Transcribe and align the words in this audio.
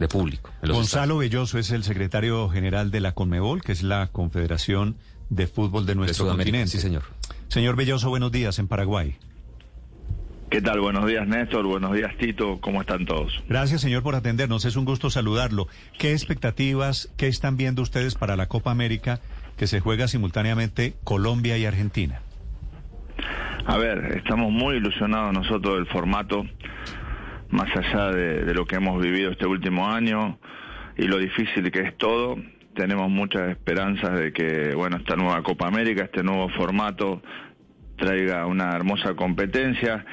de 0.00 0.08
público. 0.08 0.50
Gonzalo 0.66 1.18
Belloso 1.18 1.58
es 1.58 1.70
el 1.70 1.84
secretario 1.84 2.48
general 2.48 2.90
de 2.90 3.00
la 3.00 3.12
CONMEBOL, 3.12 3.62
que 3.62 3.72
es 3.72 3.82
la 3.82 4.08
Confederación 4.08 4.96
de 5.28 5.46
Fútbol 5.46 5.86
de 5.86 5.94
nuestro 5.94 6.26
continente. 6.26 6.68
Sí, 6.68 6.78
señor. 6.78 7.02
Señor 7.48 7.76
Belloso, 7.76 8.08
buenos 8.08 8.32
días 8.32 8.58
en 8.58 8.66
Paraguay. 8.66 9.16
¿Qué 10.48 10.62
tal? 10.62 10.80
Buenos 10.80 11.06
días, 11.06 11.28
Néstor. 11.28 11.64
Buenos 11.66 11.92
días, 11.92 12.16
Tito. 12.18 12.60
¿Cómo 12.60 12.80
están 12.80 13.04
todos? 13.04 13.44
Gracias, 13.48 13.82
señor, 13.82 14.02
por 14.02 14.16
atendernos. 14.16 14.64
Es 14.64 14.74
un 14.74 14.84
gusto 14.84 15.10
saludarlo. 15.10 15.68
¿Qué 15.98 16.12
expectativas, 16.12 17.12
qué 17.16 17.28
están 17.28 17.56
viendo 17.56 17.82
ustedes 17.82 18.16
para 18.16 18.34
la 18.34 18.46
Copa 18.46 18.72
América 18.72 19.20
que 19.56 19.66
se 19.66 19.80
juega 19.80 20.08
simultáneamente 20.08 20.94
Colombia 21.04 21.56
y 21.58 21.66
Argentina? 21.66 22.22
A 23.66 23.76
ver, 23.76 24.16
estamos 24.16 24.50
muy 24.50 24.76
ilusionados 24.76 25.34
nosotros 25.34 25.76
del 25.76 25.86
formato, 25.86 26.44
más 27.50 27.68
allá 27.76 28.12
de, 28.12 28.54
lo 28.54 28.64
que 28.64 28.76
hemos 28.76 29.00
vivido 29.02 29.30
este 29.32 29.46
último 29.46 29.88
año 29.88 30.38
y 30.96 31.04
lo 31.04 31.18
difícil 31.18 31.70
que 31.70 31.80
es 31.80 31.96
todo. 31.96 32.36
Tenemos 32.74 33.10
muchas 33.10 33.50
esperanzas 33.50 34.18
de 34.18 34.32
que, 34.32 34.74
bueno, 34.74 34.96
esta 34.96 35.16
nueva 35.16 35.42
Copa 35.42 35.66
América, 35.66 36.04
este 36.04 36.22
nuevo 36.22 36.48
formato, 36.50 37.22
traiga 37.96 38.46
una 38.46 38.74
hermosa 38.74 39.14
competencia 39.14 40.04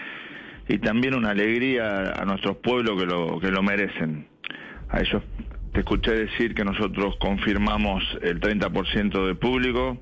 y 0.68 0.80
también 0.80 1.16
una 1.16 1.30
alegría 1.30 2.12
a 2.12 2.26
nuestros 2.26 2.58
pueblos 2.58 3.00
que 3.00 3.06
lo, 3.06 3.40
que 3.40 3.52
lo 3.52 3.62
merecen. 3.62 4.28
A 4.90 5.00
ellos 5.00 5.22
te 5.74 5.80
escuché 5.80 6.14
decir 6.14 6.56
que 6.56 6.66
nosotros 6.66 7.16
confirmamos 7.20 8.04
el 8.22 8.40
30% 8.40 9.28
de 9.28 9.36
público 9.36 10.00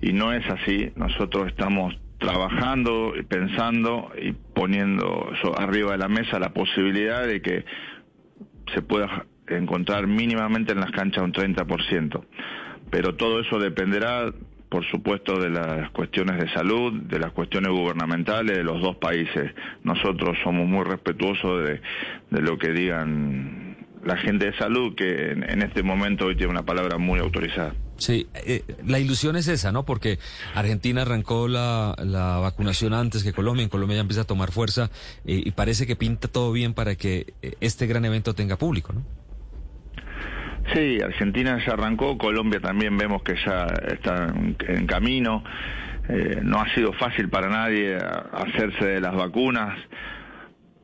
y 0.00 0.12
no 0.12 0.32
es 0.32 0.44
así. 0.50 0.90
Nosotros 0.96 1.46
estamos 1.46 1.94
trabajando 2.22 3.14
y 3.18 3.22
pensando 3.24 4.10
y 4.20 4.32
poniendo 4.32 5.30
arriba 5.56 5.92
de 5.92 5.98
la 5.98 6.08
mesa 6.08 6.38
la 6.38 6.54
posibilidad 6.54 7.26
de 7.26 7.42
que 7.42 7.64
se 8.72 8.80
pueda 8.80 9.26
encontrar 9.48 10.06
mínimamente 10.06 10.72
en 10.72 10.80
las 10.80 10.92
canchas 10.92 11.24
un 11.24 11.32
30%. 11.32 12.24
Pero 12.90 13.16
todo 13.16 13.40
eso 13.40 13.58
dependerá 13.58 14.32
por 14.72 14.86
supuesto, 14.86 15.38
de 15.38 15.50
las 15.50 15.90
cuestiones 15.90 16.38
de 16.38 16.48
salud, 16.54 16.94
de 17.02 17.18
las 17.18 17.32
cuestiones 17.32 17.70
gubernamentales 17.70 18.56
de 18.56 18.64
los 18.64 18.80
dos 18.80 18.96
países. 18.96 19.52
Nosotros 19.84 20.38
somos 20.42 20.66
muy 20.66 20.82
respetuosos 20.82 21.62
de, 21.62 21.82
lo 22.30 22.56
que 22.56 22.72
digan 22.72 23.61
la 24.04 24.16
gente 24.16 24.46
de 24.46 24.56
salud, 24.58 24.94
que 24.94 25.32
en, 25.32 25.62
este 25.62 25.82
momento 25.82 26.26
hoy 26.26 26.36
tiene 26.36 26.50
una 26.50 26.64
palabra 26.64 26.98
muy 26.98 27.20
autorizada. 27.20 27.74
Sí, 27.96 28.26
eh, 28.34 28.62
la 28.86 28.98
ilusión 28.98 29.36
es 29.36 29.46
esa, 29.48 29.70
¿no? 29.70 29.84
Porque 29.84 30.18
Argentina 30.54 31.02
arrancó 31.02 31.46
la, 31.46 31.94
vacunación 32.42 32.94
antes 32.94 33.22
que 33.22 33.32
Colombia, 33.32 33.62
en 33.62 33.68
Colombia 33.68 33.96
ya 33.96 34.00
empieza 34.00 34.22
a 34.22 34.26
tomar 34.26 34.50
fuerza 34.50 34.90
eh, 35.24 35.40
y 35.44 35.50
parece 35.52 35.86
que 35.86 35.94
pinta 35.94 36.28
todo 36.28 36.52
bien 36.52 36.74
para 36.74 36.96
que 36.96 37.34
eh, 37.42 37.52
este 37.60 37.86
gran 37.86 38.04
evento 38.04 38.34
tenga 38.34 38.56
público, 38.56 38.92
¿no? 38.92 39.02
Sí, 40.74 40.98
Argentina 41.02 41.58
ya 41.66 41.72
arrancó, 41.72 42.16
Colombia 42.16 42.60
también 42.60 42.96
vemos 42.96 43.22
que 43.22 43.34
ya 43.44 43.66
está 43.88 44.32
en, 44.68 44.86
camino. 44.86 45.44
Eh, 46.08 46.40
no 46.42 46.60
ha 46.60 46.74
sido 46.74 46.92
fácil 46.94 47.28
para 47.28 47.48
nadie 47.48 47.96
hacerse 47.96 48.84
de 48.84 49.00
las 49.00 49.14
vacunas, 49.14 49.78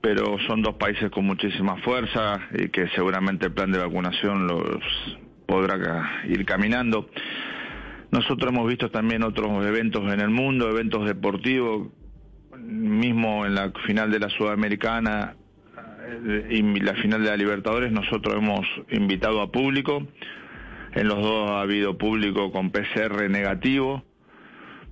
pero 0.01 0.39
son 0.47 0.63
dos 0.63 0.77
países 0.77 1.11
con 1.11 1.25
muchísima 1.25 1.77
fuerza 1.79 2.41
y 2.53 2.69
que 2.69 2.89
seguramente 2.89 3.47
el 3.47 3.53
plan 3.53 3.73
de 3.73 3.79
vacunación 3.79 4.47
los 4.47 4.83
podrá 5.47 6.23
ir 6.29 6.45
caminando. 6.45 7.09
Nosotros 8.11 8.53
hemos 8.53 8.69
visto 8.69 8.91
también 8.91 9.23
otros 9.23 9.65
eventos 9.67 10.13
en 10.13 10.21
el 10.21 10.31
mundo, 10.31 10.71
eventos 10.71 11.07
deportivos, 11.07 11.89
mismo 12.59 13.45
en 13.47 13.55
la 13.55 13.73
final 13.87 14.11
de 14.11 14.19
la 14.19 14.31
Sudamericana 14.31 15.37
y 16.51 16.63
la 16.81 16.95
final 16.95 17.23
de 17.23 17.31
la 17.31 17.37
Libertadores 17.37 17.93
nosotros 17.93 18.37
hemos 18.37 18.67
invitado 18.91 19.43
a 19.43 19.51
público. 19.51 20.07
En 20.95 21.07
los 21.07 21.23
dos 21.23 21.51
ha 21.51 21.61
habido 21.61 21.99
público 21.99 22.51
con 22.51 22.71
PCR 22.71 23.29
negativo 23.29 24.05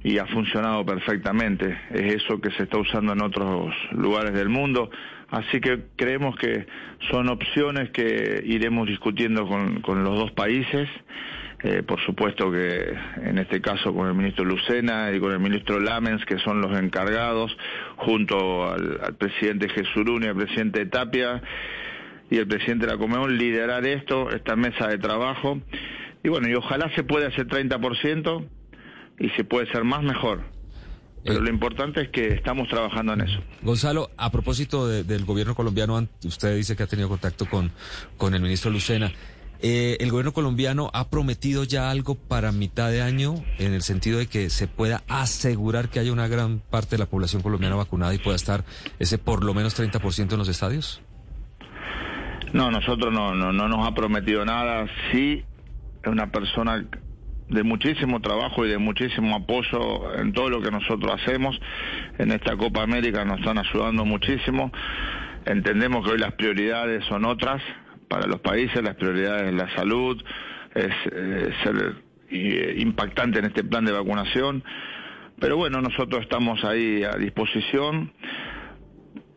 y 0.07 0.19
ha 0.19 0.27
funcionado 0.27 0.87
perfectamente. 0.87 1.77
Es 1.91 2.15
eso 2.23 2.41
que 2.41 2.53
se 2.53 2.63
está 2.63 2.79
usando 2.79 3.13
en 3.13 3.23
otros 3.23 3.75
lugares 3.91 4.33
del 4.35 4.49
mundo. 4.49 4.89
Así 5.31 5.61
que 5.61 5.81
creemos 5.97 6.37
que 6.37 6.65
son 7.11 7.29
opciones 7.29 7.91
que 7.91 8.41
iremos 8.47 8.87
discutiendo 8.87 9.49
con, 9.49 9.83
con 9.83 10.05
los 10.05 10.17
dos 10.17 10.31
países 10.31 10.89
eh, 11.63 11.83
por 11.83 11.99
supuesto 12.05 12.53
que 12.53 12.95
en 13.25 13.39
este 13.39 13.61
caso 13.61 13.93
con 13.93 14.07
el 14.07 14.15
ministro 14.15 14.45
Lucena 14.45 15.11
y 15.13 15.19
con 15.19 15.33
el 15.33 15.41
ministro 15.41 15.81
Lamens, 15.81 16.25
que 16.27 16.39
son 16.39 16.61
los 16.61 16.79
encargados, 16.79 17.57
junto 17.97 18.71
al, 18.71 19.17
presidente 19.19 19.69
Jesurún 19.71 20.23
y 20.23 20.27
al 20.27 20.37
presidente 20.37 20.85
Tapia 20.87 21.43
y 22.31 22.37
el 22.37 22.47
presidente 22.47 22.87
de 22.87 22.93
la 22.93 22.99
Comisión, 22.99 23.37
liderar 23.39 23.87
esto, 23.87 24.31
esta 24.31 24.55
mesa 24.55 24.87
de 24.87 24.99
trabajo. 24.99 25.59
Y 26.23 26.29
bueno, 26.29 26.49
y 26.49 26.55
ojalá 26.55 26.95
se 26.95 27.03
pueda 27.03 27.29
hacer 27.29 27.49
30% 27.49 28.47
y 29.19 29.29
si 29.31 29.43
puede 29.43 29.71
ser 29.73 29.85
más, 29.85 30.03
mejor. 30.03 30.41
Pero 31.25 31.41
eh, 31.41 31.43
lo 31.43 31.51
importante 31.51 32.03
es 32.03 32.09
que 32.11 32.29
estamos 32.29 32.69
trabajando 32.69 33.15
en 33.15 33.23
eso. 33.23 33.41
Gonzalo, 33.63 34.11
a 34.17 34.31
propósito 34.31 34.87
del 34.87 35.25
gobierno 35.25 35.55
colombiano, 35.55 36.07
usted 36.25 36.57
dice 36.57 36.77
que 36.77 36.85
ha 36.85 36.87
tenido 36.87 37.09
contacto 37.09 37.47
con, 37.47 37.73
con 38.17 38.35
el 38.35 38.41
ministro 38.41 38.71
Lucena. 38.71 39.11
Eh, 39.61 39.97
el 40.01 40.11
gobierno 40.11 40.33
colombiano 40.33 40.91
ha 40.93 41.09
prometido 41.09 41.65
ya 41.65 41.91
algo 41.91 42.15
para 42.15 42.53
mitad 42.53 42.91
de 42.91 43.01
año 43.01 43.43
en 43.59 43.73
el 43.73 43.83
sentido 43.83 44.19
de 44.19 44.27
que 44.27 44.51
se 44.51 44.69
pueda 44.69 45.03
asegurar 45.09 45.89
que 45.89 45.99
haya 45.99 46.13
una 46.13 46.29
gran 46.29 46.59
parte 46.59 46.97
de 46.97 46.99
la 46.99 47.07
población 47.07 47.43
colombiana 47.43 47.75
vacunada 47.75 48.15
y 48.15 48.19
pueda 48.19 48.37
estar 48.37 48.65
ese 48.99 49.17
por 49.17 49.43
lo 49.43 49.55
menos 49.55 49.79
30% 49.79 50.33
en 50.33 50.39
los 50.39 50.49
estadios. 50.49 51.01
No, 52.53 52.71
nosotros 52.71 53.13
no, 53.13 53.35
no, 53.35 53.53
no 53.53 53.69
nos 53.69 53.87
ha 53.87 53.95
prometido 53.95 54.45
nada. 54.45 54.87
Sí, 55.11 55.43
es 56.03 56.13
una 56.13 56.31
persona 56.31 56.87
de 57.49 57.63
muchísimo 57.63 58.21
trabajo 58.21 58.67
y 58.67 58.71
de 58.71 58.79
muchísimo 58.79 59.37
apoyo 59.37 60.19
en 60.19 60.33
todo 60.33 60.51
lo 60.51 60.61
que 60.61 60.71
nosotros 60.71 61.21
hacemos. 61.21 61.59
En 62.19 62.33
esta 62.33 62.57
Copa 62.57 62.83
América 62.83 63.25
nos 63.25 63.39
están 63.39 63.59
ayudando 63.59 64.05
muchísimo. 64.05 64.73
Entendemos 65.45 66.05
que 66.05 66.13
hoy 66.13 66.19
las 66.19 66.33
prioridades 66.33 67.05
son 67.05 67.25
otras, 67.25 67.63
para 68.09 68.27
los 68.27 68.41
países, 68.41 68.83
las 68.83 68.97
prioridades 68.97 69.47
de 69.47 69.53
la 69.53 69.75
salud, 69.75 70.23
es 70.75 70.93
eh, 71.13 71.51
ser 71.63 71.97
eh, 72.31 72.75
impactante 72.79 73.39
en 73.39 73.47
este 73.47 73.63
plan 73.65 73.85
de 73.85 73.93
vacunación. 73.93 74.65
Pero 75.39 75.57
bueno, 75.57 75.81
nosotros 75.81 76.23
estamos 76.23 76.65
ahí 76.65 77.05
a 77.05 77.17
disposición 77.17 78.13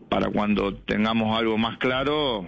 para 0.10 0.30
cuando 0.32 0.76
tengamos 0.76 1.38
algo 1.38 1.58
más 1.58 1.78
claro 1.78 2.48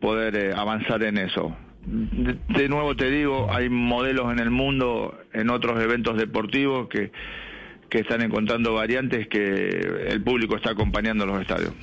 poder 0.00 0.36
eh, 0.36 0.52
avanzar 0.54 1.02
en 1.04 1.18
eso. 1.18 1.56
De, 1.86 2.68
nuevo 2.68 2.96
te 2.96 3.10
digo, 3.10 3.52
hay 3.52 3.68
modelos 3.68 4.32
en 4.32 4.38
el 4.38 4.50
mundo, 4.50 5.18
en 5.32 5.50
otros 5.50 5.82
eventos 5.82 6.16
deportivos 6.16 6.88
que, 6.88 7.12
que 7.90 7.98
están 7.98 8.22
encontrando 8.22 8.74
variantes 8.74 9.28
que 9.28 9.68
el 10.08 10.22
público 10.22 10.56
está 10.56 10.70
acompañando 10.70 11.24
en 11.24 11.30
los 11.30 11.40
estadios. 11.40 11.74